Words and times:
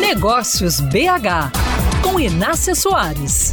Negócios 0.00 0.80
BH, 0.80 1.52
com 2.02 2.20
Inácia 2.20 2.74
Soares. 2.74 3.50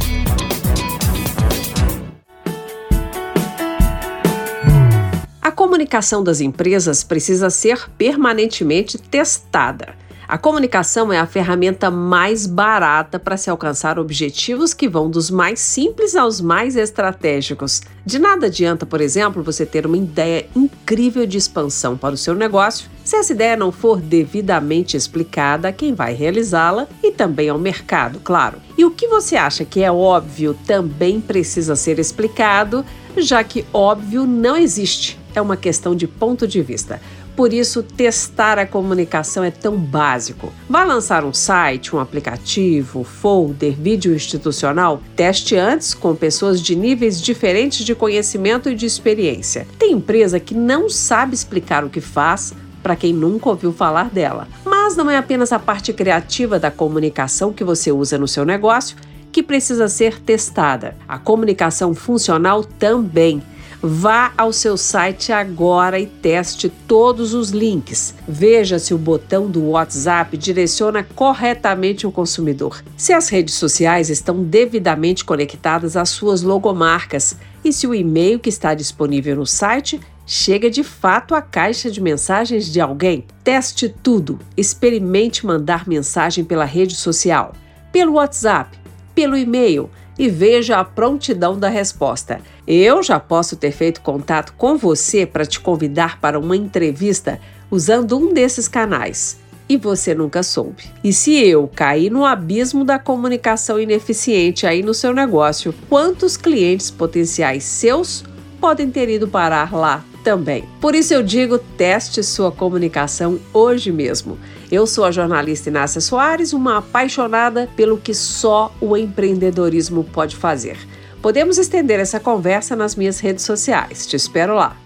A 5.42 5.50
comunicação 5.50 6.22
das 6.22 6.40
empresas 6.40 7.02
precisa 7.02 7.50
ser 7.50 7.90
permanentemente 7.98 8.96
testada. 8.96 9.94
A 10.28 10.36
comunicação 10.36 11.12
é 11.12 11.20
a 11.20 11.26
ferramenta 11.26 11.88
mais 11.88 12.48
barata 12.48 13.16
para 13.16 13.36
se 13.36 13.48
alcançar 13.48 13.96
objetivos 13.96 14.74
que 14.74 14.88
vão 14.88 15.08
dos 15.08 15.30
mais 15.30 15.60
simples 15.60 16.16
aos 16.16 16.40
mais 16.40 16.74
estratégicos. 16.74 17.80
De 18.04 18.18
nada 18.18 18.46
adianta, 18.46 18.84
por 18.84 19.00
exemplo, 19.00 19.44
você 19.44 19.64
ter 19.64 19.86
uma 19.86 19.96
ideia 19.96 20.46
incrível 20.56 21.26
de 21.26 21.38
expansão 21.38 21.96
para 21.96 22.14
o 22.14 22.18
seu 22.18 22.34
negócio 22.34 22.90
se 23.04 23.14
essa 23.14 23.32
ideia 23.32 23.56
não 23.56 23.70
for 23.70 24.00
devidamente 24.00 24.96
explicada 24.96 25.68
a 25.68 25.72
quem 25.72 25.94
vai 25.94 26.12
realizá-la 26.12 26.88
e 27.04 27.12
também 27.12 27.48
ao 27.48 27.56
mercado, 27.56 28.18
claro. 28.18 28.58
E 28.76 28.84
o 28.84 28.90
que 28.90 29.06
você 29.06 29.36
acha 29.36 29.64
que 29.64 29.84
é 29.84 29.92
óbvio 29.92 30.58
também 30.66 31.20
precisa 31.20 31.76
ser 31.76 32.00
explicado, 32.00 32.84
já 33.16 33.44
que 33.44 33.64
óbvio 33.72 34.26
não 34.26 34.56
existe. 34.56 35.20
É 35.36 35.40
uma 35.40 35.56
questão 35.56 35.94
de 35.94 36.08
ponto 36.08 36.48
de 36.48 36.60
vista. 36.62 37.00
Por 37.36 37.52
isso, 37.52 37.82
testar 37.82 38.58
a 38.58 38.66
comunicação 38.66 39.44
é 39.44 39.50
tão 39.50 39.76
básico. 39.76 40.50
Vai 40.70 40.86
lançar 40.86 41.22
um 41.22 41.34
site, 41.34 41.94
um 41.94 42.00
aplicativo, 42.00 43.04
folder, 43.04 43.74
vídeo 43.74 44.14
institucional? 44.14 45.02
Teste 45.14 45.54
antes 45.54 45.92
com 45.92 46.16
pessoas 46.16 46.62
de 46.62 46.74
níveis 46.74 47.20
diferentes 47.20 47.84
de 47.84 47.94
conhecimento 47.94 48.70
e 48.70 48.74
de 48.74 48.86
experiência. 48.86 49.66
Tem 49.78 49.92
empresa 49.92 50.40
que 50.40 50.54
não 50.54 50.88
sabe 50.88 51.34
explicar 51.34 51.84
o 51.84 51.90
que 51.90 52.00
faz 52.00 52.54
para 52.82 52.96
quem 52.96 53.12
nunca 53.12 53.50
ouviu 53.50 53.70
falar 53.70 54.08
dela. 54.08 54.48
Mas 54.64 54.96
não 54.96 55.10
é 55.10 55.18
apenas 55.18 55.52
a 55.52 55.58
parte 55.58 55.92
criativa 55.92 56.58
da 56.58 56.70
comunicação 56.70 57.52
que 57.52 57.64
você 57.64 57.92
usa 57.92 58.16
no 58.16 58.26
seu 58.26 58.46
negócio 58.46 58.96
que 59.30 59.42
precisa 59.42 59.86
ser 59.86 60.18
testada. 60.18 60.96
A 61.06 61.18
comunicação 61.18 61.94
funcional 61.94 62.64
também. 62.64 63.42
Vá 63.82 64.32
ao 64.36 64.52
seu 64.52 64.76
site 64.76 65.32
agora 65.32 65.98
e 65.98 66.06
teste 66.06 66.68
todos 66.68 67.34
os 67.34 67.50
links. 67.50 68.14
Veja 68.26 68.78
se 68.78 68.94
o 68.94 68.98
botão 68.98 69.50
do 69.50 69.70
WhatsApp 69.70 70.36
direciona 70.36 71.02
corretamente 71.02 72.06
o 72.06 72.12
consumidor, 72.12 72.82
se 72.96 73.12
as 73.12 73.28
redes 73.28 73.54
sociais 73.54 74.08
estão 74.08 74.42
devidamente 74.42 75.24
conectadas 75.24 75.96
às 75.96 76.08
suas 76.08 76.42
logomarcas 76.42 77.36
e 77.64 77.72
se 77.72 77.86
o 77.86 77.94
e-mail 77.94 78.38
que 78.38 78.48
está 78.48 78.74
disponível 78.74 79.36
no 79.36 79.46
site 79.46 80.00
chega 80.26 80.68
de 80.68 80.82
fato 80.82 81.34
à 81.34 81.42
caixa 81.42 81.90
de 81.90 82.00
mensagens 82.00 82.72
de 82.72 82.80
alguém. 82.80 83.24
Teste 83.44 83.88
tudo. 84.02 84.38
Experimente 84.56 85.46
mandar 85.46 85.86
mensagem 85.86 86.44
pela 86.44 86.64
rede 86.64 86.96
social, 86.96 87.52
pelo 87.92 88.14
WhatsApp, 88.14 88.76
pelo 89.14 89.36
e-mail 89.36 89.88
e 90.18 90.28
veja 90.28 90.78
a 90.78 90.84
prontidão 90.84 91.58
da 91.58 91.68
resposta. 91.68 92.40
Eu 92.66 93.02
já 93.02 93.20
posso 93.20 93.56
ter 93.56 93.70
feito 93.70 94.00
contato 94.00 94.54
com 94.56 94.76
você 94.76 95.26
para 95.26 95.46
te 95.46 95.60
convidar 95.60 96.20
para 96.20 96.38
uma 96.38 96.56
entrevista 96.56 97.40
usando 97.70 98.18
um 98.18 98.32
desses 98.32 98.68
canais. 98.68 99.38
E 99.68 99.76
você 99.76 100.14
nunca 100.14 100.44
soube. 100.44 100.84
E 101.02 101.12
se 101.12 101.34
eu 101.34 101.68
cair 101.74 102.08
no 102.08 102.24
abismo 102.24 102.84
da 102.84 103.00
comunicação 103.00 103.80
ineficiente 103.80 104.64
aí 104.64 104.80
no 104.80 104.94
seu 104.94 105.12
negócio, 105.12 105.74
quantos 105.88 106.36
clientes 106.36 106.90
potenciais 106.90 107.64
seus 107.64 108.24
podem 108.60 108.90
ter 108.90 109.08
ido 109.08 109.26
parar 109.26 109.74
lá 109.74 110.04
também. 110.26 110.64
Por 110.80 110.96
isso 110.96 111.14
eu 111.14 111.22
digo, 111.22 111.56
teste 111.56 112.20
sua 112.24 112.50
comunicação 112.50 113.38
hoje 113.52 113.92
mesmo. 113.92 114.36
Eu 114.72 114.84
sou 114.84 115.04
a 115.04 115.12
jornalista 115.12 115.68
Inácia 115.68 116.00
Soares, 116.00 116.52
uma 116.52 116.78
apaixonada 116.78 117.68
pelo 117.76 117.96
que 117.96 118.12
só 118.12 118.74
o 118.80 118.96
empreendedorismo 118.96 120.02
pode 120.02 120.34
fazer. 120.34 120.76
Podemos 121.22 121.58
estender 121.58 122.00
essa 122.00 122.18
conversa 122.18 122.74
nas 122.74 122.96
minhas 122.96 123.20
redes 123.20 123.44
sociais. 123.44 124.04
Te 124.04 124.16
espero 124.16 124.56
lá. 124.56 124.76